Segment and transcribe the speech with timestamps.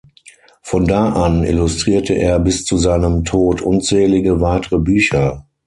[0.63, 5.45] Von da an illustrierte er bis zu seinem Tod unzählige weitere Bücher.